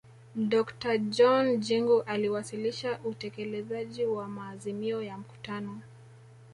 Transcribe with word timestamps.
dokta 0.35 0.97
john 0.97 1.57
jingu 1.59 2.01
aliwasilisha 2.01 2.99
utekelezaji 3.03 4.05
wa 4.05 4.27
maazimio 4.27 5.01
ya 5.01 5.17
mkutano 5.17 5.81